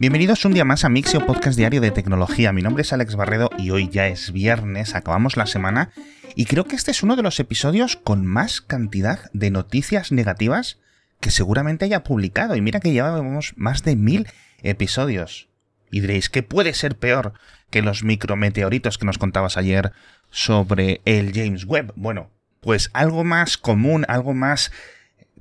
Bienvenidos 0.00 0.46
un 0.46 0.54
día 0.54 0.64
más 0.64 0.86
a 0.86 0.88
Mixio 0.88 1.26
Podcast 1.26 1.58
Diario 1.58 1.82
de 1.82 1.90
Tecnología. 1.90 2.54
Mi 2.54 2.62
nombre 2.62 2.80
es 2.80 2.92
Alex 2.94 3.16
Barredo 3.16 3.50
y 3.58 3.68
hoy 3.68 3.90
ya 3.90 4.08
es 4.08 4.32
viernes, 4.32 4.94
acabamos 4.94 5.36
la 5.36 5.44
semana 5.44 5.90
y 6.34 6.46
creo 6.46 6.64
que 6.64 6.74
este 6.74 6.90
es 6.90 7.02
uno 7.02 7.16
de 7.16 7.22
los 7.22 7.38
episodios 7.38 7.96
con 7.96 8.24
más 8.24 8.62
cantidad 8.62 9.30
de 9.34 9.50
noticias 9.50 10.10
negativas 10.10 10.78
que 11.20 11.30
seguramente 11.30 11.84
haya 11.84 12.02
publicado. 12.02 12.56
Y 12.56 12.62
mira 12.62 12.80
que 12.80 12.92
llevábamos 12.92 13.52
más 13.56 13.82
de 13.82 13.94
mil 13.94 14.26
episodios. 14.62 15.50
Y 15.90 16.00
diréis, 16.00 16.30
¿qué 16.30 16.42
puede 16.42 16.72
ser 16.72 16.96
peor 16.96 17.34
que 17.68 17.82
los 17.82 18.02
micrometeoritos 18.02 18.96
que 18.96 19.04
nos 19.04 19.18
contabas 19.18 19.58
ayer 19.58 19.92
sobre 20.30 21.02
el 21.04 21.34
James 21.34 21.66
Webb? 21.66 21.92
Bueno, 21.94 22.30
pues 22.62 22.88
algo 22.94 23.22
más 23.22 23.58
común, 23.58 24.06
algo 24.08 24.32
más 24.32 24.72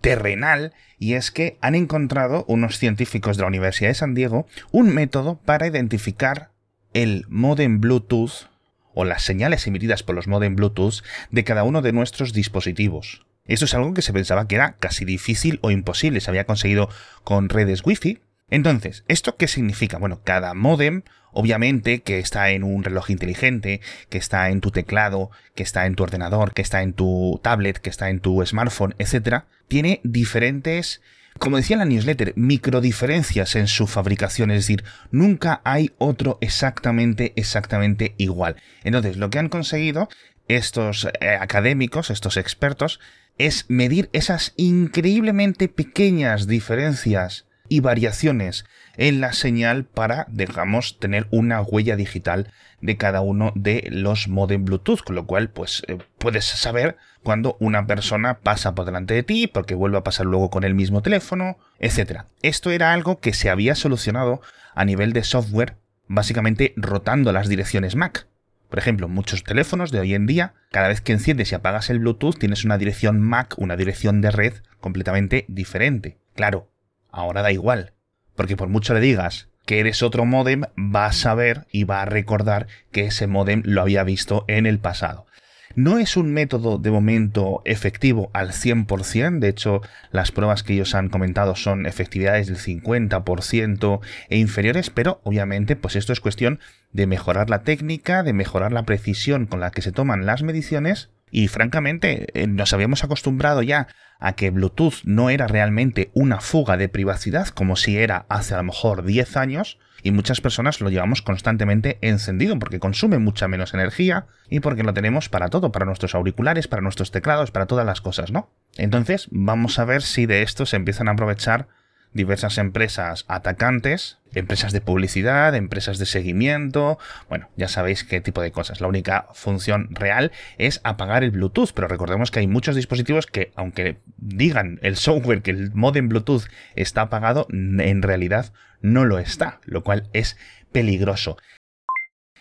terrenal, 0.02 0.73
y 0.97 1.13
es 1.13 1.32
que 1.32 1.57
han 1.61 1.75
encontrado 1.75 2.45
unos 2.47 2.77
científicos 2.77 3.38
de 3.38 3.41
la 3.41 3.47
Universidad 3.47 3.89
de 3.89 3.95
San 3.95 4.15
Diego 4.15 4.47
un 4.71 4.93
método 4.93 5.39
para 5.45 5.68
identificar 5.68 6.51
el 6.93 7.25
modem 7.29 7.79
Bluetooth 7.79 8.50
o 8.93 9.05
las 9.05 9.24
señales 9.24 9.65
emitidas 9.68 10.04
por 10.04 10.15
los 10.15 10.27
modem 10.27 10.55
Bluetooth 10.55 11.04
de 11.32 11.43
cada 11.43 11.64
uno 11.64 11.82
de 11.82 11.93
nuestros 11.93 12.33
dispositivos. 12.33 13.25
Esto 13.46 13.65
es 13.65 13.74
algo 13.74 13.93
que 13.93 14.01
se 14.01 14.14
pensaba 14.14 14.47
que 14.47 14.55
era 14.55 14.75
casi 14.77 15.05
difícil 15.05 15.60
o 15.61 15.71
imposible, 15.71 16.21
se 16.21 16.29
había 16.29 16.46
conseguido 16.46 16.89
con 17.24 17.50
redes 17.50 17.86
Wi-Fi. 17.86 18.19
Entonces, 18.50 19.04
¿esto 19.07 19.38
qué 19.38 19.47
significa? 19.47 19.97
Bueno, 19.97 20.21
cada 20.24 20.54
modem, 20.54 21.04
obviamente, 21.32 22.01
que 22.01 22.19
está 22.19 22.51
en 22.51 22.64
un 22.64 22.83
reloj 22.83 23.10
inteligente, 23.10 23.82
que 24.10 24.18
está 24.18 24.50
en 24.50 24.61
tu 24.61 24.71
teclado, 24.71 25.32
que 25.55 25.64
está 25.64 25.86
en 25.86 25.96
tu 25.96 26.04
ordenador, 26.04 26.54
que 26.54 26.61
está 26.61 26.82
en 26.82 26.93
tu 26.93 27.39
tablet, 27.43 27.78
que 27.79 27.89
está 27.89 28.10
en 28.10 28.19
tu 28.19 28.46
smartphone, 28.46 28.96
etc., 28.97 29.43
tiene 29.68 30.02
diferentes 30.04 31.02
como 31.38 31.57
decía 31.57 31.75
en 31.75 31.79
la 31.79 31.86
newsletter, 31.86 32.33
microdiferencias 32.36 33.55
en 33.55 33.67
su 33.67 33.88
fabricación, 33.88 34.52
es 34.52 34.58
decir, 34.58 34.83
nunca 35.09 35.61
hay 35.64 35.92
otro 35.97 36.38
exactamente, 36.42 37.31
exactamente 37.38 38.14
igual. 38.17 38.57
Entonces, 38.83 39.16
lo 39.16 39.30
que 39.30 39.39
han 39.39 39.47
conseguido 39.47 40.09
estos 40.50 41.07
eh, 41.22 41.38
académicos, 41.39 42.09
estos 42.09 42.35
expertos, 42.35 43.00
es 43.38 43.66
medir 43.69 44.09
esas 44.11 44.53
increíblemente 44.57 45.69
pequeñas 45.69 46.45
diferencias 46.45 47.45
y 47.70 47.80
variaciones 47.80 48.66
en 48.98 49.22
la 49.22 49.34
señal 49.34 49.86
para, 49.86 50.25
digamos, 50.30 51.00
tener 51.00 51.28
una 51.31 51.62
huella 51.62 51.95
digital 51.95 52.52
de 52.81 52.98
cada 52.98 53.22
uno 53.22 53.52
de 53.56 53.88
los 53.92 54.28
modem 54.28 54.66
Bluetooth, 54.66 55.02
con 55.02 55.16
lo 55.16 55.25
cual, 55.25 55.50
pues, 55.50 55.84
eh, 55.88 55.97
puedes 56.17 56.45
saber 56.45 56.97
cuando 57.23 57.58
una 57.59 57.86
persona 57.86 58.40
pasa 58.40 58.75
por 58.75 58.86
delante 58.86 59.14
de 59.14 59.23
ti, 59.23 59.47
porque 59.47 59.75
vuelve 59.75 59.97
a 59.97 60.03
pasar 60.03 60.25
luego 60.25 60.50
con 60.50 60.64
el 60.64 60.73
mismo 60.73 61.02
teléfono, 61.02 61.58
etc. 61.80 62.23
Esto 62.42 62.72
era 62.72 62.94
algo 62.94 63.20
que 63.20 63.34
se 63.34 63.50
había 63.50 63.75
solucionado 63.75 64.42
a 64.75 64.86
nivel 64.86 65.14
de 65.14 65.23
software, 65.23 65.78
básicamente 66.08 66.73
rotando 66.75 67.31
las 67.31 67.50
direcciones 67.50 67.95
MAC. 67.95 68.28
Por 68.70 68.80
ejemplo, 68.80 69.08
muchos 69.08 69.44
teléfonos 69.44 69.92
de 69.92 70.00
hoy 70.00 70.14
en 70.14 70.28
día, 70.28 70.53
cada 70.72 70.90
vez 70.90 71.02
que 71.02 71.12
enciendes 71.12 71.52
y 71.52 71.56
apagas 71.56 71.90
el 71.90 72.00
Bluetooth, 72.00 72.38
tienes 72.38 72.64
una 72.66 72.78
dirección 72.78 73.20
MAC, 73.20 73.58
una 73.58 73.75
dirección 73.75 74.22
de 74.22 74.30
red 74.30 74.53
completamente 74.80 75.45
diferente. 75.47 76.20
Claro, 76.36 76.70
ahora 77.11 77.41
da 77.41 77.52
igual, 77.52 77.93
porque 78.35 78.57
por 78.57 78.69
mucho 78.69 78.93
le 78.93 78.99
digas 78.99 79.49
que 79.65 79.79
eres 79.79 80.02
otro 80.02 80.25
modem, 80.25 80.63
va 80.77 81.05
a 81.05 81.13
saber 81.13 81.67
y 81.71 81.83
va 81.83 82.01
a 82.01 82.05
recordar 82.05 82.67
que 82.91 83.05
ese 83.05 83.27
modem 83.27 83.61
lo 83.66 83.81
había 83.81 84.03
visto 84.03 84.43
en 84.47 84.66
el 84.66 84.79
pasado. 84.79 85.27
No 85.75 85.99
es 85.99 86.17
un 86.17 86.33
método 86.33 86.79
de 86.79 86.89
momento 86.89 87.61
efectivo 87.66 88.31
al 88.33 88.49
100%, 88.49 89.38
de 89.38 89.49
hecho 89.49 89.81
las 90.11 90.31
pruebas 90.31 90.63
que 90.63 90.73
ellos 90.73 90.95
han 90.95 91.09
comentado 91.09 91.55
son 91.55 91.85
efectividades 91.85 92.47
del 92.47 92.57
50% 92.57 93.99
e 94.29 94.38
inferiores, 94.38 94.89
pero 94.89 95.21
obviamente 95.23 95.75
pues 95.75 95.95
esto 95.95 96.11
es 96.11 96.19
cuestión 96.19 96.59
de 96.91 97.05
mejorar 97.05 97.51
la 97.51 97.61
técnica, 97.61 98.23
de 98.23 98.33
mejorar 98.33 98.71
la 98.71 98.83
precisión 98.83 99.45
con 99.45 99.59
la 99.59 99.69
que 99.69 99.83
se 99.83 99.91
toman 99.91 100.25
las 100.25 100.41
mediciones 100.41 101.11
y 101.31 101.47
francamente 101.47 102.27
eh, 102.34 102.47
nos 102.47 102.73
habíamos 102.73 103.03
acostumbrado 103.03 103.62
ya 103.62 103.88
a 104.19 104.34
que 104.34 104.50
Bluetooth 104.50 105.03
no 105.03 105.29
era 105.29 105.47
realmente 105.47 106.12
una 106.13 106.41
fuga 106.41 106.78
de 106.78 106.90
privacidad 106.90 107.47
como 107.47 107.75
si 107.75 107.97
era 107.97 108.25
hace 108.29 108.53
a 108.53 108.57
lo 108.57 108.63
mejor 108.63 109.03
10 109.03 109.38
años 109.38 109.79
y 110.03 110.12
muchas 110.12 110.41
personas 110.41 110.81
lo 110.81 110.90
llevamos 110.90 111.22
constantemente 111.22 111.97
encendido 112.01 112.57
porque 112.57 112.79
consume 112.79 113.19
mucha 113.19 113.47
menos 113.47 113.73
energía 113.73 114.28
y 114.50 114.59
porque 114.59 114.84
lo 114.84 114.94
tenemos 114.94 115.29
para 115.29 115.50
todo, 115.50 115.72
para 115.72 115.85
nuestros 115.85 116.16
auriculares, 116.16 116.67
para 116.67 116.81
nuestros 116.81 117.12
teclados, 117.12 117.51
para 117.51 117.66
todas 117.66 117.85
las 117.85 118.01
cosas, 118.01 118.31
¿no? 118.31 118.50
Entonces 118.78 119.28
vamos 119.31 119.79
a 119.79 119.85
ver 119.85 120.01
si 120.01 120.25
de 120.25 120.41
esto 120.41 120.66
se 120.66 120.75
empiezan 120.75 121.07
a 121.07 121.11
aprovechar 121.11 121.67
diversas 122.14 122.58
empresas 122.58 123.25
atacantes, 123.28 124.18
empresas 124.34 124.72
de 124.74 124.81
publicidad, 124.81 125.56
empresas 125.56 125.97
de 126.00 126.06
seguimiento, 126.06 126.97
bueno, 127.30 127.50
ya 127.56 127.68
sabéis 127.68 128.03
qué 128.03 128.22
tipo 128.22 128.42
de 128.42 128.52
cosas. 128.52 128.81
La 128.81 128.88
única 128.88 129.28
función 129.34 129.90
real 129.92 130.31
es 130.58 130.81
apagar 130.84 131.24
el 131.24 131.31
Bluetooth, 131.31 131.72
pero 131.74 131.88
recordemos 131.88 132.31
que 132.31 132.40
hay 132.40 132.47
muchos 132.47 132.75
dispositivos 132.75 133.28
que, 133.28 133.52
aunque 133.56 133.97
digan 134.18 134.80
el 134.81 134.96
software 134.96 135.42
que 135.42 135.52
el 135.52 135.72
modem 135.74 136.09
Bluetooth 136.09 136.44
está 136.75 137.02
apagado, 137.02 137.47
en 137.50 138.02
realidad 138.02 138.53
no 138.81 139.06
lo 139.06 139.20
está, 139.20 139.59
lo 139.66 139.84
cual 139.84 140.09
es 140.14 140.38
peligroso. 140.72 141.38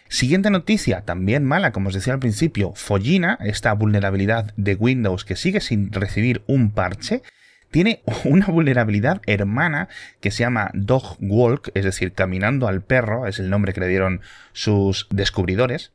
Siguiente 0.09 0.49
noticia, 0.49 1.03
también 1.03 1.45
mala, 1.45 1.71
como 1.73 1.89
os 1.89 1.95
decía 1.95 2.15
al 2.15 2.19
principio, 2.19 2.73
Follina, 2.75 3.37
esta 3.43 3.75
vulnerabilidad 3.75 4.55
de 4.57 4.75
Windows 4.75 5.27
que 5.27 5.37
sigue 5.37 5.61
sin 5.61 5.93
recibir 5.93 6.43
un 6.47 6.71
parche, 6.71 7.23
tiene 7.71 8.03
una 8.25 8.47
vulnerabilidad 8.47 9.21
hermana 9.27 9.89
que 10.21 10.31
se 10.31 10.41
llama 10.41 10.71
Dog 10.75 11.17
Walk, 11.21 11.71
es 11.75 11.85
decir, 11.85 12.13
caminando 12.13 12.69
al 12.69 12.83
perro, 12.83 13.27
es 13.27 13.39
el 13.39 13.51
nombre 13.51 13.73
que 13.73 13.81
le 13.81 13.89
dieron 13.89 14.21
sus 14.53 15.07
descubridores. 15.11 15.93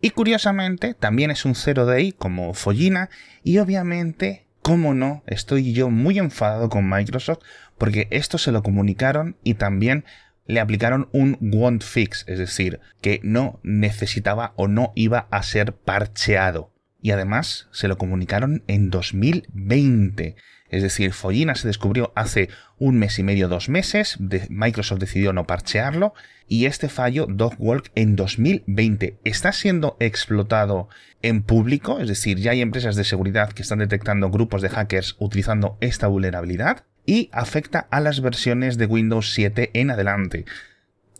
Y 0.00 0.10
curiosamente, 0.10 0.94
también 0.94 1.30
es 1.30 1.44
un 1.44 1.54
0DI 1.54 2.14
como 2.16 2.52
Follina, 2.52 3.08
y 3.42 3.58
obviamente, 3.58 4.44
como 4.60 4.92
no, 4.92 5.22
estoy 5.26 5.72
yo 5.72 5.88
muy 5.88 6.18
enfadado 6.18 6.68
con 6.68 6.88
Microsoft 6.88 7.38
porque 7.78 8.06
esto 8.10 8.38
se 8.38 8.52
lo 8.52 8.62
comunicaron 8.62 9.36
y 9.42 9.54
también 9.54 10.04
le 10.46 10.60
aplicaron 10.60 11.08
un 11.12 11.38
won't 11.40 11.82
fix, 11.82 12.24
es 12.28 12.38
decir, 12.38 12.80
que 13.00 13.20
no 13.22 13.60
necesitaba 13.62 14.52
o 14.56 14.68
no 14.68 14.92
iba 14.94 15.26
a 15.30 15.42
ser 15.42 15.74
parcheado. 15.74 16.72
Y 17.00 17.10
además 17.10 17.68
se 17.72 17.88
lo 17.88 17.98
comunicaron 17.98 18.62
en 18.66 18.90
2020. 18.90 20.36
Es 20.70 20.82
decir, 20.82 21.12
Follina 21.12 21.54
se 21.54 21.68
descubrió 21.68 22.12
hace 22.16 22.48
un 22.78 22.98
mes 22.98 23.18
y 23.18 23.22
medio, 23.22 23.48
dos 23.48 23.68
meses, 23.68 24.18
Microsoft 24.48 24.98
decidió 24.98 25.32
no 25.32 25.46
parchearlo 25.46 26.14
y 26.48 26.66
este 26.66 26.88
fallo, 26.88 27.26
Dogwalk, 27.28 27.90
en 27.94 28.16
2020 28.16 29.18
está 29.24 29.52
siendo 29.52 29.96
explotado 30.00 30.88
en 31.22 31.42
público, 31.42 32.00
es 32.00 32.08
decir, 32.08 32.38
ya 32.38 32.52
hay 32.52 32.60
empresas 32.60 32.96
de 32.96 33.04
seguridad 33.04 33.52
que 33.52 33.62
están 33.62 33.78
detectando 33.78 34.30
grupos 34.30 34.62
de 34.62 34.70
hackers 34.70 35.16
utilizando 35.18 35.76
esta 35.80 36.06
vulnerabilidad 36.06 36.84
y 37.06 37.28
afecta 37.32 37.86
a 37.90 38.00
las 38.00 38.20
versiones 38.20 38.78
de 38.78 38.86
Windows 38.86 39.32
7 39.32 39.70
en 39.74 39.90
adelante. 39.90 40.44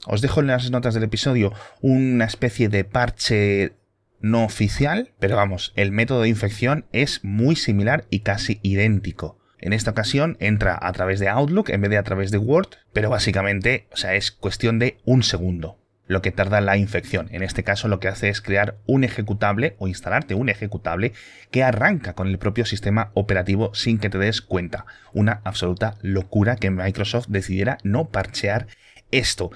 Os 0.07 0.21
dejo 0.21 0.41
en 0.41 0.49
las 0.49 0.71
notas 0.71 0.95
del 0.95 1.05
episodio 1.05 1.53
una 1.81 2.25
especie 2.25 2.69
de 2.69 2.85
parche 2.85 3.73
no 4.25 4.45
oficial, 4.45 5.13
pero 5.19 5.37
vamos, 5.37 5.73
el 5.77 5.93
método 5.93 6.23
de 6.23 6.29
infección 6.29 6.87
es 6.93 7.23
muy 7.23 7.57
similar 7.57 8.07
y 8.11 8.21
casi 8.21 8.59
idéntico. 8.63 9.39
En 9.59 9.73
esta 9.73 9.91
ocasión 9.91 10.37
entra 10.41 10.79
a 10.81 10.93
través 10.93 11.21
de 11.21 11.29
Outlook 11.29 11.71
en 11.71 11.83
vez 11.83 11.91
de 11.91 11.99
a 11.99 12.03
través 12.03 12.31
de 12.31 12.39
Word, 12.39 12.69
pero 12.93 13.11
básicamente, 13.11 13.87
o 13.93 13.97
sea, 13.97 14.15
es 14.15 14.31
cuestión 14.33 14.79
de 14.79 14.99
un 15.05 15.23
segundo 15.23 15.79
lo 16.07 16.23
que 16.23 16.33
tarda 16.33 16.61
la 16.61 16.77
infección. 16.77 17.29
En 17.33 17.43
este 17.43 17.65
caso 17.65 17.89
lo 17.89 17.99
que 17.99 18.09
hace 18.09 18.29
es 18.29 18.41
crear 18.41 18.77
un 18.87 19.05
ejecutable 19.05 19.75
o 19.79 19.89
instalarte 19.89 20.35
un 20.35 20.49
ejecutable 20.49 21.13
que 21.51 21.63
arranca 21.63 22.15
con 22.15 22.29
el 22.29 22.39
propio 22.39 22.67
sistema 22.67 23.11
operativo 23.15 23.75
sin 23.75 23.99
que 23.99 24.11
te 24.11 24.19
des 24.19 24.43
cuenta. 24.43 24.87
Una 25.13 25.41
absoluta 25.45 25.97
locura 26.03 26.57
que 26.57 26.71
Microsoft 26.71 27.29
decidiera 27.29 27.79
no 27.85 28.09
parchear 28.09 28.67
esto. 29.11 29.51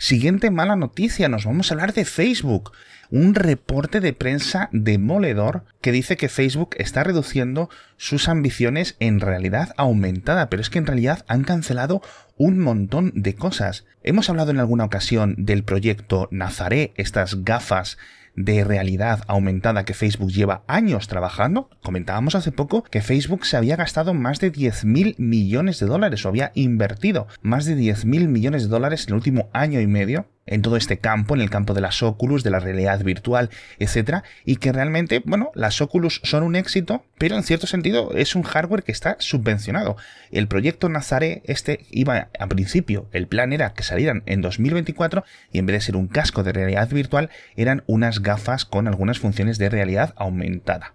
Siguiente 0.00 0.50
mala 0.50 0.76
noticia, 0.76 1.28
nos 1.28 1.44
vamos 1.44 1.70
a 1.70 1.74
hablar 1.74 1.92
de 1.92 2.06
Facebook. 2.06 2.72
Un 3.10 3.34
reporte 3.34 4.00
de 4.00 4.14
prensa 4.14 4.70
demoledor 4.72 5.66
que 5.82 5.92
dice 5.92 6.16
que 6.16 6.30
Facebook 6.30 6.70
está 6.78 7.04
reduciendo 7.04 7.68
sus 7.98 8.30
ambiciones 8.30 8.96
en 8.98 9.20
realidad 9.20 9.74
aumentada, 9.76 10.48
pero 10.48 10.62
es 10.62 10.70
que 10.70 10.78
en 10.78 10.86
realidad 10.86 11.26
han 11.28 11.44
cancelado 11.44 12.00
un 12.38 12.58
montón 12.60 13.12
de 13.14 13.34
cosas. 13.34 13.84
Hemos 14.02 14.30
hablado 14.30 14.52
en 14.52 14.58
alguna 14.58 14.86
ocasión 14.86 15.34
del 15.36 15.64
proyecto 15.64 16.28
Nazaré, 16.30 16.94
estas 16.96 17.44
gafas 17.44 17.98
de 18.44 18.64
realidad 18.64 19.20
aumentada 19.26 19.84
que 19.84 19.94
Facebook 19.94 20.30
lleva 20.30 20.62
años 20.66 21.08
trabajando. 21.08 21.68
Comentábamos 21.82 22.34
hace 22.34 22.52
poco 22.52 22.82
que 22.82 23.02
Facebook 23.02 23.46
se 23.46 23.56
había 23.56 23.76
gastado 23.76 24.14
más 24.14 24.40
de 24.40 24.52
10.000 24.52 25.16
millones 25.18 25.78
de 25.78 25.86
dólares 25.86 26.24
o 26.24 26.28
había 26.28 26.52
invertido 26.54 27.26
más 27.42 27.64
de 27.64 27.76
10.000 27.76 28.28
millones 28.28 28.62
de 28.64 28.68
dólares 28.68 29.04
en 29.04 29.10
el 29.10 29.14
último 29.14 29.50
año 29.52 29.80
y 29.80 29.86
medio 29.86 30.26
en 30.46 30.62
todo 30.62 30.76
este 30.76 30.98
campo, 30.98 31.34
en 31.34 31.40
el 31.40 31.50
campo 31.50 31.74
de 31.74 31.80
las 31.80 32.02
Oculus, 32.02 32.42
de 32.42 32.50
la 32.50 32.60
realidad 32.60 33.02
virtual, 33.02 33.50
etc. 33.78 34.22
Y 34.44 34.56
que 34.56 34.72
realmente, 34.72 35.22
bueno, 35.24 35.50
las 35.54 35.80
Oculus 35.80 36.20
son 36.24 36.42
un 36.42 36.56
éxito, 36.56 37.04
pero 37.18 37.36
en 37.36 37.42
cierto 37.42 37.66
sentido 37.66 38.12
es 38.14 38.34
un 38.34 38.42
hardware 38.42 38.82
que 38.82 38.92
está 38.92 39.16
subvencionado. 39.18 39.96
El 40.30 40.48
proyecto 40.48 40.88
Nazaré, 40.88 41.42
este 41.44 41.86
iba 41.90 42.28
a 42.38 42.46
principio, 42.46 43.08
el 43.12 43.26
plan 43.26 43.52
era 43.52 43.72
que 43.74 43.82
salieran 43.82 44.22
en 44.26 44.40
2024 44.40 45.24
y 45.52 45.58
en 45.58 45.66
vez 45.66 45.74
de 45.74 45.80
ser 45.80 45.96
un 45.96 46.08
casco 46.08 46.42
de 46.42 46.52
realidad 46.52 46.88
virtual, 46.88 47.30
eran 47.56 47.82
unas 47.86 48.20
gafas 48.22 48.64
con 48.64 48.88
algunas 48.88 49.18
funciones 49.18 49.58
de 49.58 49.70
realidad 49.70 50.14
aumentada. 50.16 50.94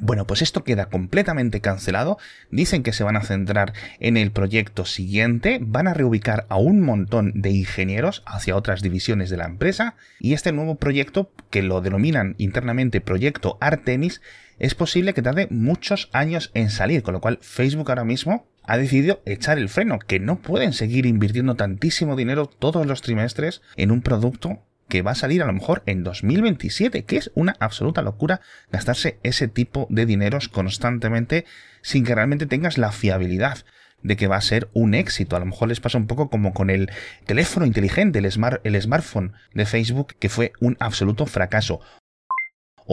Bueno, 0.00 0.26
pues 0.26 0.40
esto 0.40 0.64
queda 0.64 0.86
completamente 0.86 1.60
cancelado. 1.60 2.18
Dicen 2.50 2.82
que 2.82 2.94
se 2.94 3.04
van 3.04 3.16
a 3.16 3.24
centrar 3.24 3.74
en 4.00 4.16
el 4.16 4.32
proyecto 4.32 4.86
siguiente, 4.86 5.58
van 5.60 5.86
a 5.86 5.94
reubicar 5.94 6.46
a 6.48 6.56
un 6.56 6.80
montón 6.80 7.32
de 7.34 7.50
ingenieros 7.50 8.22
hacia 8.24 8.56
otras 8.56 8.80
divisiones 8.80 9.28
de 9.28 9.36
la 9.36 9.44
empresa 9.44 9.96
y 10.18 10.32
este 10.32 10.52
nuevo 10.52 10.76
proyecto, 10.76 11.30
que 11.50 11.62
lo 11.62 11.82
denominan 11.82 12.34
internamente 12.38 13.02
Proyecto 13.02 13.58
Artemis, 13.60 14.22
es 14.58 14.74
posible 14.74 15.12
que 15.12 15.22
tarde 15.22 15.48
muchos 15.50 16.08
años 16.12 16.50
en 16.54 16.70
salir, 16.70 17.02
con 17.02 17.12
lo 17.12 17.20
cual 17.20 17.38
Facebook 17.42 17.90
ahora 17.90 18.04
mismo 18.04 18.46
ha 18.62 18.78
decidido 18.78 19.20
echar 19.26 19.58
el 19.58 19.68
freno, 19.68 19.98
que 19.98 20.20
no 20.20 20.36
pueden 20.36 20.72
seguir 20.72 21.04
invirtiendo 21.04 21.54
tantísimo 21.54 22.16
dinero 22.16 22.46
todos 22.46 22.86
los 22.86 23.02
trimestres 23.02 23.60
en 23.76 23.90
un 23.90 24.02
producto 24.02 24.62
que 24.92 25.00
va 25.00 25.12
a 25.12 25.14
salir 25.14 25.42
a 25.42 25.46
lo 25.46 25.54
mejor 25.54 25.82
en 25.86 26.04
2027, 26.04 27.04
que 27.04 27.16
es 27.16 27.30
una 27.34 27.56
absoluta 27.60 28.02
locura 28.02 28.42
gastarse 28.70 29.18
ese 29.22 29.48
tipo 29.48 29.86
de 29.88 30.04
dineros 30.04 30.50
constantemente 30.50 31.46
sin 31.80 32.04
que 32.04 32.14
realmente 32.14 32.44
tengas 32.44 32.76
la 32.76 32.92
fiabilidad 32.92 33.64
de 34.02 34.16
que 34.16 34.26
va 34.26 34.36
a 34.36 34.42
ser 34.42 34.68
un 34.74 34.92
éxito. 34.92 35.34
A 35.34 35.38
lo 35.38 35.46
mejor 35.46 35.68
les 35.68 35.80
pasa 35.80 35.96
un 35.96 36.06
poco 36.06 36.28
como 36.28 36.52
con 36.52 36.68
el 36.68 36.90
teléfono 37.24 37.64
inteligente, 37.64 38.18
el, 38.18 38.26
el 38.26 38.82
smartphone 38.82 39.32
de 39.54 39.64
Facebook, 39.64 40.14
que 40.18 40.28
fue 40.28 40.52
un 40.60 40.76
absoluto 40.78 41.24
fracaso. 41.24 41.80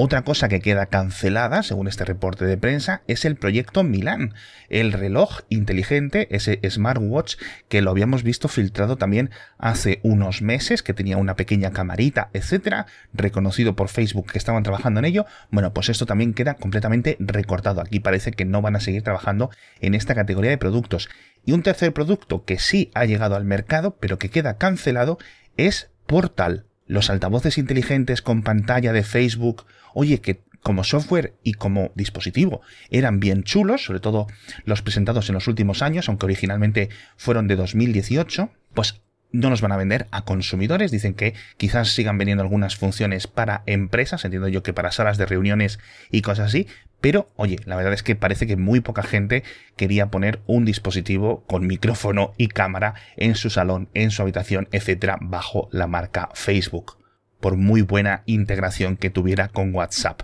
Otra 0.01 0.21
cosa 0.21 0.47
que 0.47 0.61
queda 0.61 0.85
cancelada, 0.85 1.61
según 1.61 1.89
este 1.89 2.05
reporte 2.05 2.45
de 2.45 2.55
prensa, 2.55 3.01
es 3.07 3.25
el 3.25 3.35
proyecto 3.35 3.83
Milán, 3.83 4.33
el 4.69 4.93
reloj 4.93 5.41
inteligente, 5.49 6.33
ese 6.33 6.57
smartwatch 6.69 7.35
que 7.67 7.81
lo 7.81 7.91
habíamos 7.91 8.23
visto 8.23 8.47
filtrado 8.47 8.95
también 8.95 9.29
hace 9.57 9.99
unos 10.03 10.41
meses, 10.41 10.83
que 10.83 10.93
tenía 10.93 11.17
una 11.17 11.35
pequeña 11.35 11.71
camarita, 11.71 12.29
etcétera, 12.31 12.85
reconocido 13.11 13.75
por 13.75 13.89
Facebook 13.89 14.31
que 14.31 14.37
estaban 14.37 14.63
trabajando 14.63 15.01
en 15.01 15.05
ello. 15.05 15.25
Bueno, 15.51 15.73
pues 15.73 15.89
esto 15.89 16.05
también 16.05 16.33
queda 16.33 16.53
completamente 16.53 17.17
recortado. 17.19 17.81
Aquí 17.81 17.99
parece 17.99 18.31
que 18.31 18.45
no 18.45 18.61
van 18.61 18.77
a 18.77 18.79
seguir 18.79 19.03
trabajando 19.03 19.49
en 19.81 19.95
esta 19.95 20.15
categoría 20.15 20.51
de 20.51 20.57
productos. 20.57 21.09
Y 21.43 21.51
un 21.51 21.61
tercer 21.61 21.91
producto 21.91 22.45
que 22.45 22.57
sí 22.57 22.89
ha 22.93 23.03
llegado 23.03 23.35
al 23.35 23.43
mercado, 23.43 23.97
pero 23.99 24.17
que 24.17 24.29
queda 24.29 24.57
cancelado, 24.57 25.17
es 25.57 25.91
Portal 26.07 26.67
los 26.89 27.11
altavoces 27.11 27.59
inteligentes 27.59 28.23
con 28.23 28.41
pantalla 28.41 28.91
de 28.91 29.03
Facebook, 29.03 29.67
oye, 29.93 30.21
que 30.21 30.41
como 30.61 30.83
software 30.83 31.35
y 31.43 31.53
como 31.53 31.91
dispositivo 31.95 32.61
eran 32.89 33.19
bien 33.19 33.43
chulos, 33.43 33.85
sobre 33.85 33.99
todo 33.99 34.27
los 34.65 34.81
presentados 34.81 35.29
en 35.29 35.35
los 35.35 35.47
últimos 35.47 35.81
años, 35.81 36.09
aunque 36.09 36.25
originalmente 36.25 36.89
fueron 37.17 37.47
de 37.47 37.55
2018, 37.55 38.49
pues 38.73 39.01
no 39.31 39.49
los 39.49 39.61
van 39.61 39.71
a 39.71 39.77
vender 39.77 40.07
a 40.11 40.23
consumidores. 40.23 40.91
Dicen 40.91 41.13
que 41.13 41.33
quizás 41.57 41.89
sigan 41.93 42.17
vendiendo 42.17 42.43
algunas 42.43 42.75
funciones 42.75 43.27
para 43.27 43.63
empresas, 43.65 44.25
entiendo 44.25 44.47
yo 44.47 44.63
que 44.63 44.73
para 44.73 44.91
salas 44.91 45.17
de 45.17 45.25
reuniones 45.25 45.79
y 46.11 46.21
cosas 46.21 46.47
así. 46.47 46.67
Pero, 47.01 47.29
oye, 47.35 47.57
la 47.65 47.77
verdad 47.77 47.93
es 47.93 48.03
que 48.03 48.15
parece 48.15 48.45
que 48.45 48.57
muy 48.57 48.81
poca 48.81 49.03
gente 49.03 49.43
quería 49.77 50.07
poner 50.07 50.41
un 50.47 50.65
dispositivo 50.65 51.45
con 51.45 51.65
micrófono 51.65 52.33
y 52.37 52.47
cámara 52.47 52.95
en 53.15 53.35
su 53.35 53.49
salón, 53.49 53.89
en 53.93 54.11
su 54.11 54.21
habitación, 54.21 54.67
etcétera, 54.71 55.17
bajo 55.21 55.69
la 55.71 55.87
marca 55.87 56.29
Facebook. 56.33 56.98
Por 57.39 57.55
muy 57.55 57.81
buena 57.81 58.23
integración 58.25 58.97
que 58.97 59.09
tuviera 59.09 59.47
con 59.47 59.73
WhatsApp. 59.73 60.23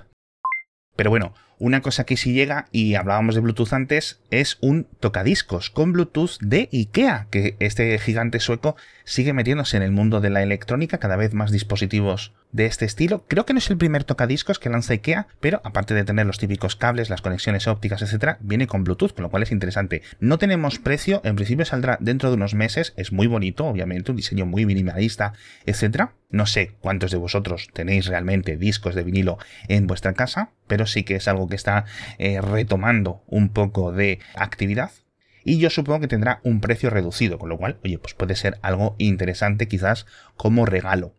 Pero 0.95 1.09
bueno, 1.09 1.33
una 1.59 1.81
cosa 1.81 2.05
que 2.05 2.17
sí 2.17 2.33
llega, 2.33 2.67
y 2.71 2.95
hablábamos 2.95 3.35
de 3.35 3.41
Bluetooth 3.41 3.73
antes, 3.73 4.19
es 4.31 4.57
un 4.61 4.87
tocadiscos 4.99 5.69
con 5.69 5.93
Bluetooth 5.93 6.37
de 6.41 6.69
IKEA, 6.71 7.27
que 7.29 7.55
este 7.59 7.97
gigante 7.99 8.39
sueco 8.39 8.75
sigue 9.03 9.33
metiéndose 9.33 9.77
en 9.77 9.83
el 9.83 9.91
mundo 9.91 10.19
de 10.19 10.29
la 10.29 10.43
electrónica, 10.43 10.97
cada 10.97 11.15
vez 11.15 11.33
más 11.33 11.51
dispositivos 11.51 12.33
de 12.51 12.65
este 12.65 12.85
estilo. 12.85 13.25
Creo 13.27 13.45
que 13.45 13.53
no 13.53 13.59
es 13.59 13.69
el 13.69 13.77
primer 13.77 14.03
tocadiscos 14.03 14.59
que 14.59 14.69
lanza 14.69 14.93
IKEA, 14.93 15.27
pero 15.39 15.61
aparte 15.63 15.93
de 15.93 16.03
tener 16.03 16.25
los 16.25 16.39
típicos 16.39 16.75
cables, 16.75 17.09
las 17.09 17.21
conexiones 17.21 17.67
ópticas, 17.67 18.01
etcétera, 18.01 18.37
viene 18.41 18.67
con 18.67 18.83
Bluetooth, 18.83 19.13
con 19.13 19.23
lo 19.23 19.29
cual 19.29 19.43
es 19.43 19.51
interesante. 19.51 20.01
No 20.19 20.37
tenemos 20.37 20.79
precio, 20.79 21.21
en 21.23 21.35
principio 21.35 21.65
saldrá 21.65 21.97
dentro 21.99 22.29
de 22.29 22.35
unos 22.35 22.55
meses, 22.55 22.93
es 22.97 23.11
muy 23.11 23.27
bonito, 23.27 23.65
obviamente, 23.65 24.11
un 24.11 24.17
diseño 24.17 24.45
muy 24.45 24.65
minimalista, 24.65 25.33
etcétera. 25.65 26.13
No 26.29 26.45
sé 26.45 26.71
cuántos 26.81 27.11
de 27.11 27.17
vosotros 27.17 27.69
tenéis 27.71 28.07
realmente 28.07 28.57
discos 28.57 28.95
de 28.95 29.03
vinilo 29.03 29.37
en 29.67 29.87
vuestra 29.87 30.13
casa, 30.13 30.49
pero 30.67 30.85
sí 30.87 31.03
que 31.03 31.15
es 31.15 31.27
algo 31.27 31.44
que 31.47 31.55
está 31.55 31.85
eh, 32.17 32.41
retomando 32.41 33.23
un 33.27 33.49
poco 33.49 33.91
de 33.91 34.19
actividad 34.35 34.91
y 35.45 35.59
yo 35.59 35.69
supongo 35.69 36.01
que 36.01 36.07
tendrá 36.07 36.39
un 36.43 36.59
precio 36.59 36.89
reducido, 36.89 37.37
con 37.37 37.49
lo 37.49 37.57
cual, 37.57 37.77
oye, 37.83 37.99
pues 37.99 38.15
puede 38.15 38.35
ser 38.35 38.57
algo 38.63 38.95
interesante 38.97 39.67
quizás 39.67 40.07
como 40.35 40.65
regalo. 40.65 41.13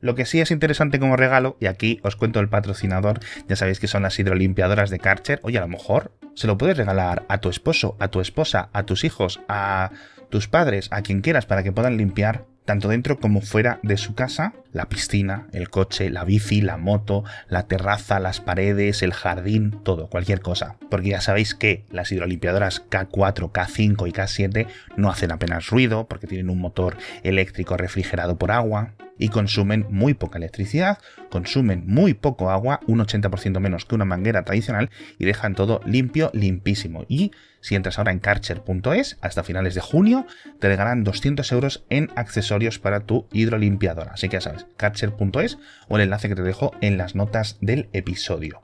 Lo 0.00 0.14
que 0.14 0.24
sí 0.24 0.40
es 0.40 0.50
interesante 0.50 0.98
como 0.98 1.16
regalo, 1.16 1.58
y 1.60 1.66
aquí 1.66 2.00
os 2.02 2.16
cuento 2.16 2.40
el 2.40 2.48
patrocinador, 2.48 3.20
ya 3.46 3.56
sabéis 3.56 3.80
que 3.80 3.86
son 3.86 4.02
las 4.02 4.18
hidrolimpiadoras 4.18 4.88
de 4.88 4.98
Karcher, 4.98 5.40
oye, 5.42 5.58
a 5.58 5.62
lo 5.62 5.68
mejor 5.68 6.12
se 6.34 6.46
lo 6.46 6.56
puedes 6.56 6.78
regalar 6.78 7.26
a 7.28 7.38
tu 7.38 7.50
esposo, 7.50 7.96
a 7.98 8.08
tu 8.08 8.20
esposa, 8.20 8.70
a 8.72 8.84
tus 8.84 9.04
hijos, 9.04 9.40
a 9.48 9.90
tus 10.30 10.48
padres, 10.48 10.88
a 10.90 11.02
quien 11.02 11.20
quieras, 11.20 11.44
para 11.44 11.62
que 11.62 11.72
puedan 11.72 11.98
limpiar 11.98 12.46
tanto 12.68 12.90
dentro 12.90 13.18
como 13.18 13.40
fuera 13.40 13.80
de 13.82 13.96
su 13.96 14.14
casa, 14.14 14.52
la 14.74 14.90
piscina, 14.90 15.46
el 15.52 15.70
coche, 15.70 16.10
la 16.10 16.24
bici, 16.24 16.60
la 16.60 16.76
moto, 16.76 17.24
la 17.48 17.62
terraza, 17.62 18.20
las 18.20 18.42
paredes, 18.42 19.02
el 19.02 19.14
jardín, 19.14 19.80
todo, 19.84 20.10
cualquier 20.10 20.42
cosa. 20.42 20.76
Porque 20.90 21.08
ya 21.08 21.22
sabéis 21.22 21.54
que 21.54 21.86
las 21.90 22.12
hidrolimpiadoras 22.12 22.84
K4, 22.90 23.52
K5 23.52 24.06
y 24.06 24.12
K7 24.12 24.66
no 24.98 25.08
hacen 25.08 25.32
apenas 25.32 25.68
ruido 25.68 26.08
porque 26.08 26.26
tienen 26.26 26.50
un 26.50 26.60
motor 26.60 26.98
eléctrico 27.22 27.78
refrigerado 27.78 28.36
por 28.36 28.52
agua 28.52 28.92
y 29.18 29.28
consumen 29.28 29.86
muy 29.90 30.14
poca 30.14 30.38
electricidad, 30.38 30.98
consumen 31.30 31.84
muy 31.86 32.14
poco 32.14 32.50
agua, 32.50 32.80
un 32.86 33.00
80% 33.00 33.60
menos 33.60 33.84
que 33.84 33.94
una 33.94 34.04
manguera 34.04 34.44
tradicional 34.44 34.90
y 35.18 35.24
dejan 35.24 35.54
todo 35.54 35.80
limpio, 35.84 36.30
limpísimo. 36.32 37.04
Y 37.08 37.32
si 37.60 37.74
entras 37.74 37.98
ahora 37.98 38.12
en 38.12 38.20
karcher.es, 38.20 39.18
hasta 39.20 39.42
finales 39.42 39.74
de 39.74 39.80
junio, 39.80 40.26
te 40.60 40.68
regalan 40.68 41.04
200 41.04 41.50
euros 41.52 41.84
en 41.90 42.10
accesorios 42.16 42.78
para 42.78 43.00
tu 43.00 43.26
hidrolimpiadora. 43.32 44.12
Así 44.12 44.28
que 44.28 44.36
ya 44.36 44.40
sabes, 44.40 44.66
karcher.es 44.76 45.58
o 45.88 45.96
el 45.96 46.02
enlace 46.02 46.28
que 46.28 46.36
te 46.36 46.42
dejo 46.42 46.72
en 46.80 46.98
las 46.98 47.14
notas 47.14 47.58
del 47.60 47.88
episodio. 47.92 48.60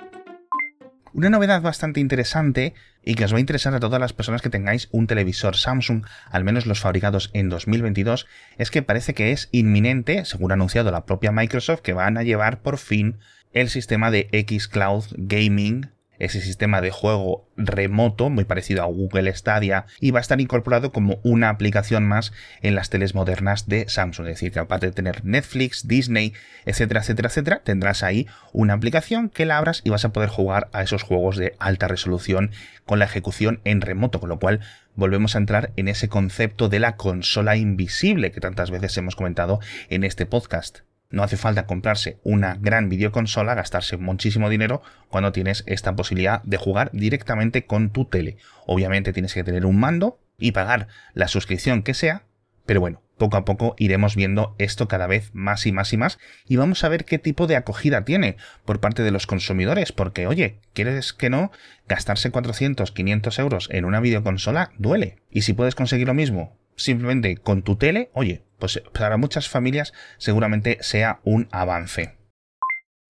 Una 1.15 1.31
novedad 1.31 1.63
bastante 1.63 2.01
interesante 2.01 2.75
y 3.05 3.15
que 3.15 3.25
os 3.25 3.33
va 3.33 3.37
a 3.37 3.41
interesar 3.41 3.73
a 3.73 3.79
todas 3.79 4.01
las 4.01 4.13
personas 4.13 4.43
que 4.43 4.51
tengáis 4.51 4.89
un 4.91 5.07
televisor 5.07 5.55
Samsung, 5.55 6.05
al 6.29 6.43
menos 6.43 6.67
los 6.67 6.81
fabricados 6.81 7.31
en 7.35 7.49
2022, 7.49 8.27
es 8.59 8.73
que 8.73 8.83
parece 8.83 9.15
que 9.15 9.31
es 9.31 9.49
inminente, 9.53 10.25
según 10.25 10.51
ha 10.51 10.55
anunciado 10.55 10.91
la 10.91 11.06
propia 11.06 11.31
Microsoft, 11.31 11.83
que 11.83 11.93
van 11.93 12.19
a 12.19 12.25
llevar 12.25 12.63
por 12.63 12.79
fin 12.79 13.19
el 13.53 13.69
sistema 13.71 14.11
de 14.11 14.29
Xcloud 14.33 15.05
Gaming 15.17 15.93
ese 16.19 16.41
sistema 16.41 16.81
de 16.81 16.91
juego 16.91 17.49
remoto, 17.56 18.31
muy 18.31 18.44
parecido 18.44 18.83
a 18.83 18.87
Google 18.87 19.35
Stadia, 19.35 19.87
y 20.01 20.11
va 20.11 20.19
a 20.19 20.23
estar 20.23 20.41
incorporado 20.41 20.93
como 20.93 21.19
una 21.23 21.49
aplicación 21.49 22.06
más 22.06 22.33
en 22.63 22.75
las 22.75 22.91
teles 22.91 23.15
modernas 23.15 23.69
de 23.69 23.89
Samsung. 23.89 24.27
Es 24.27 24.35
decir, 24.35 24.53
que 24.53 24.59
aparte 24.59 24.87
de 24.87 24.93
tener 24.93 25.25
Netflix, 25.25 25.87
Disney, 25.87 26.33
etcétera, 26.65 27.01
etcétera, 27.01 27.29
etcétera, 27.29 27.63
tendrás 27.65 28.03
ahí 28.03 28.27
una 28.53 28.75
aplicación 28.75 29.29
que 29.29 29.47
la 29.47 29.59
abras 29.59 29.81
y 29.85 29.91
vas 29.91 30.05
a 30.05 30.13
poder 30.13 30.29
jugar 30.29 30.69
a 30.73 30.83
esos 30.83 31.03
juegos 31.03 31.37
de 31.37 31.55
alta 31.59 31.89
resolución 31.89 32.51
con 32.87 32.99
la 32.99 33.06
ejecución 33.06 33.61
en 33.65 33.81
remoto, 33.81 34.21
con 34.21 34.29
lo 34.29 34.39
cual 34.39 34.61
volvemos 34.94 35.35
a 35.35 35.39
entrar 35.39 35.73
en 35.77 35.89
ese 35.89 36.09
concepto 36.09 36.69
de 36.69 36.81
la 36.81 36.97
consola 36.97 37.56
invisible 37.56 38.31
que 38.31 38.41
tantas 38.41 38.71
veces 38.71 38.97
hemos 38.97 39.17
comentado 39.17 39.61
en 39.89 40.05
este 40.05 40.27
podcast. 40.27 40.81
No 41.15 41.23
hace 41.23 41.37
falta 41.37 41.67
comprarse 41.67 42.19
una 42.25 42.56
gran 42.61 42.89
videoconsola, 42.89 43.55
gastarse 43.55 43.97
muchísimo 43.97 44.51
dinero 44.51 44.83
cuando 45.09 45.31
tienes 45.31 45.63
esta 45.69 45.94
posibilidad 45.94 46.43
de 46.43 46.56
jugar 46.56 46.91
directamente 46.93 47.67
con 47.67 47.91
tu 47.91 48.06
tele. 48.06 48.37
Obviamente 48.67 49.13
tienes 49.13 49.33
que 49.33 49.44
tener 49.44 49.65
un 49.65 49.79
mando 49.79 50.19
y 50.39 50.51
pagar 50.51 50.89
la 51.13 51.29
suscripción 51.29 51.85
que 51.85 51.94
sea, 51.94 52.25
pero 52.67 52.81
bueno, 52.81 53.01
poco 53.17 53.37
a 53.37 53.44
poco 53.44 53.77
iremos 53.79 54.17
viendo 54.17 54.56
esto 54.59 54.89
cada 54.89 55.06
vez 55.06 55.31
más 55.35 55.67
y 55.67 55.73
más 55.73 55.93
y 55.93 55.99
más 55.99 56.19
y 56.49 56.56
vamos 56.56 56.83
a 56.83 56.89
ver 56.89 57.05
qué 57.05 57.21
tipo 57.21 57.47
de 57.47 57.55
acogida 57.55 58.05
tiene 58.05 58.37
por 58.65 58.81
parte 58.81 59.05
de 59.05 59.13
los 59.13 59.29
consumidores, 59.29 59.93
porque 59.93 60.27
oye, 60.27 60.59
¿quieres 60.73 61.13
que 61.13 61.31
no? 61.31 61.53
Gastarse 61.87 62.33
400, 62.33 62.91
500 62.91 63.39
euros 63.39 63.69
en 63.71 63.85
una 63.85 64.01
videoconsola 64.01 64.73
duele. 64.79 65.21
Y 65.31 65.43
si 65.43 65.53
puedes 65.53 65.77
conseguir 65.77 66.09
lo 66.09 66.15
mismo 66.15 66.59
simplemente 66.77 67.37
con 67.37 67.63
tu 67.63 67.77
tele, 67.77 68.11
oye, 68.13 68.43
pues 68.59 68.83
para 68.93 69.17
muchas 69.17 69.49
familias 69.49 69.93
seguramente 70.19 70.79
sea 70.81 71.21
un 71.25 71.49
avance. 71.51 72.17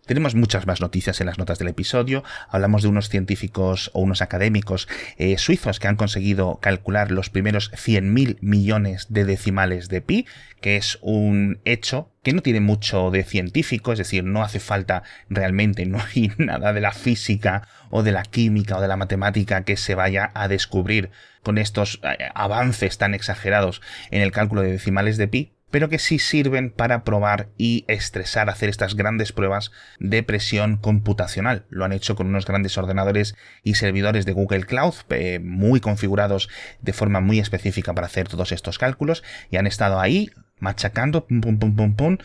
Tenemos 0.06 0.34
muchas 0.34 0.66
más 0.66 0.82
noticias 0.82 1.22
en 1.22 1.26
las 1.26 1.38
notas 1.38 1.58
del 1.58 1.68
episodio. 1.68 2.24
Hablamos 2.50 2.82
de 2.82 2.88
unos 2.88 3.08
científicos 3.08 3.90
o 3.94 4.00
unos 4.00 4.20
académicos 4.20 4.86
eh, 5.16 5.38
suizos 5.38 5.80
que 5.80 5.88
han 5.88 5.96
conseguido 5.96 6.58
calcular 6.60 7.10
los 7.10 7.30
primeros 7.30 7.72
100.000 7.72 8.36
millones 8.42 9.06
de 9.08 9.24
decimales 9.24 9.88
de 9.88 10.02
pi, 10.02 10.26
que 10.60 10.76
es 10.76 10.98
un 11.00 11.58
hecho 11.64 12.10
que 12.22 12.34
no 12.34 12.42
tiene 12.42 12.60
mucho 12.60 13.10
de 13.10 13.24
científico, 13.24 13.92
es 13.92 13.98
decir, 13.98 14.24
no 14.24 14.42
hace 14.42 14.60
falta 14.60 15.04
realmente, 15.30 15.86
no 15.86 15.98
hay 15.98 16.32
nada 16.36 16.74
de 16.74 16.82
la 16.82 16.92
física 16.92 17.66
o 17.88 18.02
de 18.02 18.12
la 18.12 18.24
química 18.24 18.76
o 18.76 18.82
de 18.82 18.88
la 18.88 18.98
matemática 18.98 19.64
que 19.64 19.78
se 19.78 19.94
vaya 19.94 20.30
a 20.34 20.48
descubrir 20.48 21.12
con 21.42 21.56
estos 21.56 22.00
eh, 22.02 22.28
avances 22.34 22.98
tan 22.98 23.14
exagerados 23.14 23.80
en 24.10 24.20
el 24.20 24.32
cálculo 24.32 24.60
de 24.60 24.72
decimales 24.72 25.16
de 25.16 25.28
pi, 25.28 25.53
pero 25.74 25.88
que 25.88 25.98
sí 25.98 26.20
sirven 26.20 26.70
para 26.70 27.02
probar 27.02 27.48
y 27.58 27.84
estresar, 27.88 28.48
hacer 28.48 28.68
estas 28.68 28.94
grandes 28.94 29.32
pruebas 29.32 29.72
de 29.98 30.22
presión 30.22 30.76
computacional. 30.76 31.66
Lo 31.68 31.84
han 31.84 31.92
hecho 31.92 32.14
con 32.14 32.28
unos 32.28 32.46
grandes 32.46 32.78
ordenadores 32.78 33.34
y 33.64 33.74
servidores 33.74 34.24
de 34.24 34.34
Google 34.34 34.66
Cloud, 34.66 34.94
eh, 35.10 35.40
muy 35.40 35.80
configurados 35.80 36.48
de 36.80 36.92
forma 36.92 37.18
muy 37.18 37.40
específica 37.40 37.92
para 37.92 38.06
hacer 38.06 38.28
todos 38.28 38.52
estos 38.52 38.78
cálculos, 38.78 39.24
y 39.50 39.56
han 39.56 39.66
estado 39.66 39.98
ahí 39.98 40.30
machacando, 40.60 41.26
pum, 41.26 41.40
pum, 41.40 41.58
pum, 41.58 41.74
pum, 41.74 41.96
pum, 41.96 42.18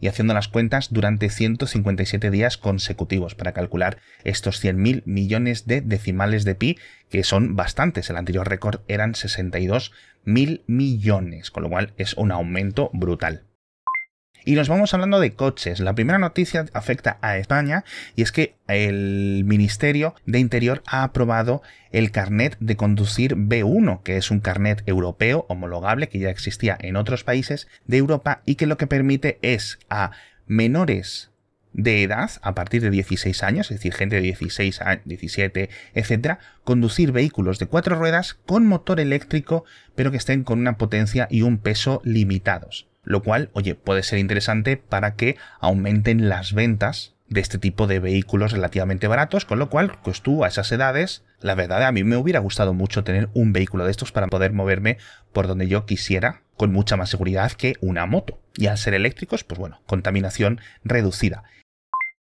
y 0.00 0.08
haciendo 0.08 0.34
las 0.34 0.48
cuentas 0.48 0.92
durante 0.92 1.28
157 1.30 2.30
días 2.30 2.56
consecutivos 2.56 3.34
para 3.34 3.52
calcular 3.52 3.98
estos 4.24 4.62
100.000 4.64 5.02
millones 5.04 5.66
de 5.66 5.80
decimales 5.80 6.44
de 6.44 6.54
pi, 6.54 6.78
que 7.10 7.24
son 7.24 7.56
bastantes. 7.56 8.08
El 8.10 8.16
anterior 8.16 8.48
récord 8.48 8.80
eran 8.88 9.12
62.000 9.12 10.62
millones, 10.66 11.50
con 11.50 11.62
lo 11.64 11.68
cual 11.68 11.92
es 11.96 12.14
un 12.14 12.32
aumento 12.32 12.90
brutal. 12.92 13.44
Y 14.44 14.54
nos 14.54 14.68
vamos 14.68 14.94
hablando 14.94 15.20
de 15.20 15.34
coches. 15.34 15.80
La 15.80 15.94
primera 15.94 16.18
noticia 16.18 16.64
afecta 16.72 17.18
a 17.20 17.36
España 17.36 17.84
y 18.16 18.22
es 18.22 18.32
que 18.32 18.54
el 18.68 19.42
Ministerio 19.44 20.14
de 20.26 20.38
Interior 20.38 20.82
ha 20.86 21.02
aprobado 21.02 21.62
el 21.92 22.10
carnet 22.10 22.56
de 22.60 22.76
conducir 22.76 23.36
B1, 23.36 24.02
que 24.02 24.16
es 24.16 24.30
un 24.30 24.40
carnet 24.40 24.82
europeo 24.86 25.44
homologable 25.48 26.08
que 26.08 26.18
ya 26.18 26.30
existía 26.30 26.78
en 26.80 26.96
otros 26.96 27.24
países 27.24 27.68
de 27.86 27.98
Europa 27.98 28.42
y 28.46 28.54
que 28.54 28.66
lo 28.66 28.76
que 28.76 28.86
permite 28.86 29.38
es 29.42 29.78
a 29.90 30.12
menores 30.46 31.30
de 31.72 32.02
edad, 32.02 32.30
a 32.42 32.54
partir 32.54 32.82
de 32.82 32.90
16 32.90 33.42
años, 33.44 33.70
es 33.70 33.76
decir, 33.78 33.94
gente 33.94 34.16
de 34.16 34.22
16, 34.22 34.80
17, 35.04 35.70
etcétera, 35.94 36.40
conducir 36.64 37.12
vehículos 37.12 37.60
de 37.60 37.66
cuatro 37.66 37.94
ruedas 37.94 38.34
con 38.46 38.66
motor 38.66 38.98
eléctrico, 38.98 39.64
pero 39.94 40.10
que 40.10 40.16
estén 40.16 40.42
con 40.42 40.58
una 40.58 40.78
potencia 40.78 41.28
y 41.30 41.42
un 41.42 41.58
peso 41.58 42.00
limitados 42.04 42.89
lo 43.02 43.22
cual, 43.22 43.50
oye, 43.52 43.74
puede 43.74 44.02
ser 44.02 44.18
interesante 44.18 44.76
para 44.76 45.14
que 45.14 45.36
aumenten 45.60 46.28
las 46.28 46.52
ventas 46.52 47.14
de 47.28 47.40
este 47.40 47.58
tipo 47.58 47.86
de 47.86 48.00
vehículos 48.00 48.52
relativamente 48.52 49.06
baratos, 49.06 49.44
con 49.44 49.58
lo 49.58 49.70
cual, 49.70 49.98
pues 50.02 50.20
tú 50.20 50.44
a 50.44 50.48
esas 50.48 50.70
edades, 50.72 51.22
la 51.40 51.54
verdad 51.54 51.84
a 51.84 51.92
mí 51.92 52.04
me 52.04 52.16
hubiera 52.16 52.40
gustado 52.40 52.74
mucho 52.74 53.04
tener 53.04 53.30
un 53.34 53.52
vehículo 53.52 53.84
de 53.84 53.92
estos 53.92 54.12
para 54.12 54.26
poder 54.26 54.52
moverme 54.52 54.98
por 55.32 55.46
donde 55.46 55.68
yo 55.68 55.86
quisiera 55.86 56.42
con 56.56 56.72
mucha 56.72 56.96
más 56.96 57.08
seguridad 57.08 57.52
que 57.52 57.76
una 57.80 58.04
moto. 58.04 58.40
Y 58.56 58.66
al 58.66 58.76
ser 58.76 58.94
eléctricos, 58.94 59.44
pues 59.44 59.58
bueno, 59.58 59.80
contaminación 59.86 60.60
reducida. 60.84 61.44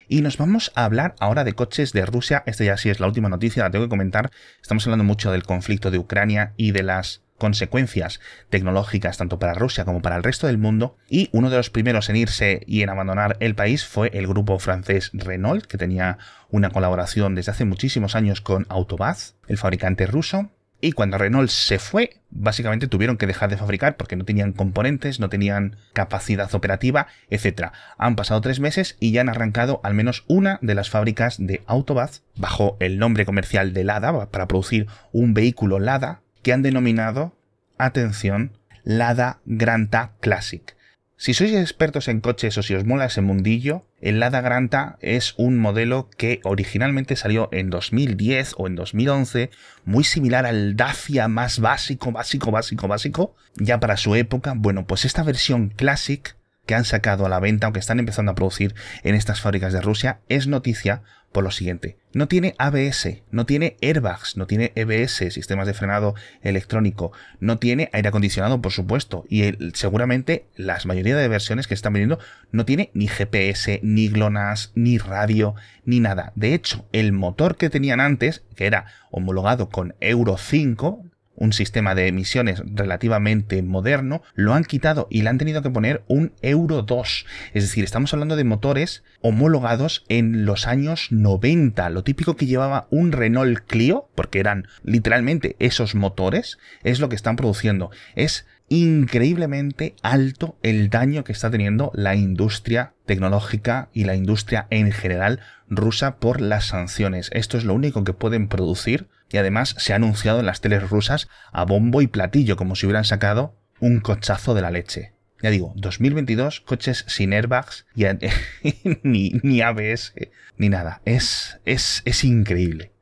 Y 0.09 0.23
nos 0.23 0.39
vamos 0.39 0.73
a 0.75 0.85
hablar 0.85 1.15
ahora 1.21 1.45
de 1.45 1.53
coches 1.53 1.93
de 1.93 2.05
Rusia. 2.05 2.43
Esta 2.45 2.65
ya 2.65 2.77
sí 2.77 2.91
es 2.91 2.99
la 2.99 3.07
última 3.07 3.29
noticia, 3.29 3.63
la 3.63 3.71
tengo 3.71 3.85
que 3.85 3.91
comentar. 3.91 4.33
Estamos 4.61 4.85
hablando 4.85 5.05
mucho 5.05 5.31
del 5.31 5.45
conflicto 5.45 5.93
de 5.93 5.99
Ucrania 5.99 6.53
y 6.57 6.73
de 6.73 6.83
las 6.83 7.23
consecuencias 7.41 8.21
tecnológicas 8.51 9.19
tanto 9.19 9.41
para 9.41 9.55
Rusia 9.55 9.85
como 9.85 10.03
para 10.03 10.17
el 10.17 10.23
resto 10.23 10.47
del 10.47 10.59
mundo 10.59 10.97
y 11.09 11.29
uno 11.33 11.51
de 11.51 11.57
los 11.57 11.71
primeros 11.71 12.09
en 12.09 12.17
irse 12.17 12.63
y 12.69 12.83
en 12.83 12.91
abandonar 12.91 13.37
el 13.41 13.57
país 13.57 13.85
fue 13.85 14.11
el 14.15 14.29
grupo 14.29 14.61
francés 14.61 15.11
Renault 15.13 15.67
que 15.67 15.79
tenía 15.79 16.19
una 16.51 16.71
colaboración 16.71 17.35
desde 17.35 17.51
hace 17.51 17.65
muchísimos 17.65 18.15
años 18.15 18.41
con 18.41 18.67
Autobaz, 18.69 19.35
el 19.49 19.59
fabricante 19.59 20.07
ruso, 20.07 20.51
y 20.81 20.93
cuando 20.93 21.19
Renault 21.19 21.51
se 21.51 21.79
fue, 21.79 22.21
básicamente 22.31 22.89
tuvieron 22.89 23.19
que 23.19 23.27
dejar 23.27 23.51
de 23.51 23.59
fabricar 23.59 23.97
porque 23.97 24.17
no 24.17 24.25
tenían 24.25 24.53
componentes, 24.53 25.21
no 25.21 25.29
tenían 25.29 25.77
capacidad 25.93 26.55
operativa, 26.55 27.07
etc. 27.29 27.73
Han 27.99 28.17
pasado 28.17 28.41
tres 28.41 28.61
meses 28.61 28.97
y 28.99 29.13
ya 29.13 29.21
han 29.21 29.29
arrancado 29.29 29.81
al 29.85 29.95
menos 29.95 30.25
una 30.27 30.59
de 30.63 30.75
las 30.75 30.89
fábricas 30.89 31.37
de 31.39 31.63
Autobaz 31.67 32.23
bajo 32.37 32.77
el 32.81 32.99
nombre 32.99 33.27
comercial 33.27 33.75
de 33.75 33.85
Lada 33.85 34.31
para 34.31 34.49
producir 34.49 34.87
un 35.13 35.35
vehículo 35.35 35.79
Lada 35.79 36.23
que 36.43 36.53
han 36.53 36.63
denominado, 36.63 37.37
atención, 37.79 38.59
Lada 38.85 39.41
Granta 39.45 40.13
Classic. 40.21 40.77
Si 41.17 41.35
sois 41.35 41.53
expertos 41.53 42.09
en 42.09 42.23
coches 42.23 42.57
o 42.57 42.63
si 42.63 42.75
os 42.75 42.87
mola 42.87 43.05
ese 43.05 43.21
mundillo, 43.21 43.85
el 44.01 44.21
Lada 44.21 44.41
Granta 44.41 44.97
es 45.03 45.35
un 45.37 45.59
modelo 45.59 46.09
que 46.17 46.41
originalmente 46.45 47.15
salió 47.15 47.51
en 47.53 47.69
2010 47.69 48.55
o 48.57 48.67
en 48.67 48.75
2011, 48.75 49.51
muy 49.85 50.05
similar 50.05 50.47
al 50.47 50.77
Dacia 50.77 51.29
más 51.29 51.61
básico, 51.61 52.11
básico, 52.11 52.51
básico, 52.51 52.89
básico, 52.89 53.37
ya 53.57 53.81
para 53.81 53.99
su 53.99 54.15
época. 54.15 54.55
Bueno, 54.57 54.87
pues 54.87 55.05
esta 55.05 55.23
versión 55.23 55.69
Classic 55.69 56.37
que 56.65 56.75
han 56.75 56.87
sacado 56.87 57.27
a 57.27 57.29
la 57.29 57.41
venta 57.41 57.69
o 57.69 57.73
que 57.75 57.81
están 57.81 57.99
empezando 57.99 58.33
a 58.33 58.35
producir 58.35 58.75
en 59.03 59.15
estas 59.15 59.43
fábricas 59.43 59.75
de 59.75 59.83
Rusia 59.83 60.21
es 60.31 60.47
noticia 60.47 61.03
por 61.33 61.45
lo 61.45 61.51
siguiente. 61.51 61.97
No 62.13 62.27
tiene 62.27 62.55
ABS, 62.59 63.23
no 63.31 63.47
tiene 63.47 63.77
airbags, 63.81 64.37
no 64.37 64.47
tiene 64.47 64.73
EBS, 64.75 65.33
sistemas 65.33 65.67
de 65.67 65.75
frenado 65.75 66.15
electrónico, 66.43 67.13
no 67.39 67.59
tiene 67.59 67.89
aire 67.93 68.09
acondicionado, 68.09 68.61
por 68.61 68.73
supuesto, 68.73 69.25
y 69.29 69.53
seguramente 69.75 70.47
la 70.57 70.79
mayoría 70.85 71.17
de 71.17 71.29
versiones 71.29 71.69
que 71.69 71.75
están 71.75 71.93
vendiendo 71.93 72.19
no 72.51 72.65
tiene 72.65 72.91
ni 72.95 73.07
GPS, 73.07 73.79
ni 73.83 74.09
GLONASS, 74.09 74.73
ni 74.75 74.99
radio, 74.99 75.55
ni 75.85 76.01
nada. 76.01 76.33
De 76.35 76.55
hecho, 76.55 76.85
el 76.93 77.13
motor 77.13 77.57
que 77.57 77.71
tenían 77.71 78.01
antes, 78.01 78.43
que 78.57 78.67
era 78.67 78.87
homologado 79.11 79.69
con 79.69 79.95
Euro 80.01 80.37
5, 80.37 81.05
un 81.41 81.53
sistema 81.53 81.97
de 81.97 82.07
emisiones 82.07 82.63
relativamente 82.65 83.63
moderno, 83.63 84.23
lo 84.35 84.55
han 84.55 84.65
quitado 84.65 85.09
y 85.11 85.23
le 85.23 85.31
han 85.31 85.39
tenido 85.39 85.63
que 85.63 85.71
poner 85.71 86.05
un 86.07 86.33
Euro 86.43 86.83
2. 86.83 87.27
Es 87.55 87.65
decir, 87.65 87.83
estamos 87.83 88.13
hablando 88.13 88.37
de 88.37 88.45
motores 88.45 89.03
homologados 89.23 90.05
en 90.09 90.45
los 90.45 90.69
años 90.69 91.09
90. 91.11 91.91
Lo 91.91 92.05
típico 92.05 92.37
que 92.37 92.47
llevaba 92.47 92.87
un 92.91 93.11
Renault 93.11 93.59
Clio, 93.67 94.09
porque 94.15 94.39
eran 94.39 94.69
literalmente 94.85 95.57
esos 95.59 95.95
motores, 95.95 96.59
es 96.85 97.01
lo 97.01 97.09
que 97.09 97.17
están 97.17 97.37
produciendo. 97.37 97.91
Es 98.15 98.47
increíblemente 98.69 99.97
alto 100.03 100.57
el 100.63 100.91
daño 100.91 101.25
que 101.25 101.33
está 101.33 101.51
teniendo 101.51 101.91
la 101.95 102.15
industria 102.15 102.93
tecnológica 103.05 103.89
y 103.93 104.05
la 104.05 104.15
industria 104.15 104.69
en 104.71 104.93
general 104.93 105.41
rusa 105.69 106.17
por 106.17 106.41
las 106.41 106.67
sanciones. 106.67 107.31
Esto 107.33 107.59
es 107.59 107.65
lo 107.65 107.75
único 107.75 108.05
que 108.05 108.13
pueden 108.13 108.47
producir 108.47 109.09
y 109.31 109.39
además 109.39 109.75
se 109.79 109.93
ha 109.93 109.97
anunciado 109.97 110.41
en 110.41 110.47
las 110.47 110.61
teles 110.61 110.89
rusas 110.89 111.29
a 111.53 111.65
bombo 111.65 112.03
y 112.03 112.07
platillo 112.07 112.57
como 112.57 112.77
si 112.77 112.87
hubieran 112.87 113.05
sacado 113.05 113.55
un 113.79 114.01
cochazo 114.01 114.55
de 114.55 114.63
la 114.63 114.71
leche. 114.71 115.13
Ya 115.43 115.51
digo, 115.51 115.73
2022, 115.77 116.61
coches 116.61 117.05
sin 117.09 117.33
airbags 117.33 117.87
y, 117.95 118.05
ni, 119.03 119.33
ni 119.43 119.63
ABS 119.63 120.13
ni 120.59 120.69
nada. 120.69 121.01
Es, 121.05 121.61
es, 121.65 122.03
es 122.05 122.25
increíble. 122.25 122.93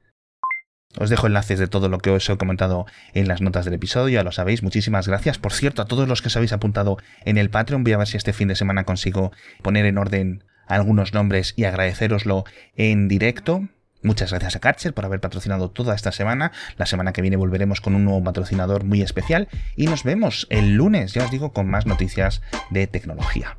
Os 0.97 1.11
dejo 1.11 1.27
enlaces 1.27 1.59
de 1.59 1.69
todo 1.69 1.89
lo 1.89 1.99
que 1.99 2.11
os 2.11 2.29
he 2.29 2.37
comentado 2.37 2.87
en 3.13 3.29
las 3.29 3.41
notas 3.41 3.65
del 3.65 3.75
episodio, 3.75 4.15
ya 4.15 4.25
lo 4.25 4.33
sabéis, 4.33 4.63
muchísimas 4.63 5.07
gracias. 5.07 5.39
Por 5.39 5.53
cierto, 5.53 5.83
a 5.83 5.85
todos 5.85 6.09
los 6.09 6.23
que 6.23 6.29
os 6.29 6.37
habéis 6.37 6.53
apuntado 6.53 6.97
en 7.25 7.39
el 7.39 7.51
Patreon, 7.51 7.85
voy 7.85 7.93
a 7.93 7.99
ver 7.99 8.07
si 8.07 8.17
este 8.17 8.33
fin 8.33 8.49
de 8.49 8.57
semana 8.57 8.85
consigo 8.85 9.33
poner 9.63 9.85
en 9.85 9.99
orden 9.99 10.45
algunos 10.67 11.13
nombres 11.15 11.55
y 11.57 11.65
agradeceroslo 11.65 12.45
en 12.75 13.07
directo. 13.09 13.69
Muchas 14.03 14.31
gracias 14.31 14.57
a 14.57 14.61
Karcher 14.61 14.95
por 14.95 15.05
haber 15.05 15.21
patrocinado 15.21 15.71
toda 15.71 15.95
esta 15.95 16.13
semana. 16.13 16.53
La 16.77 16.87
semana 16.87 17.13
que 17.13 17.23
viene 17.23 17.37
volveremos 17.37 17.81
con 17.81 17.95
un 17.95 18.05
nuevo 18.05 18.23
patrocinador 18.23 18.85
muy 18.85 19.03
especial 19.03 19.49
y 19.77 19.87
nos 19.87 20.05
vemos 20.05 20.47
el 20.51 20.75
lunes, 20.75 21.13
ya 21.13 21.25
os 21.25 21.31
digo, 21.31 21.53
con 21.53 21.69
más 21.69 21.87
noticias 21.87 22.41
de 22.71 22.87
tecnología. 22.87 23.59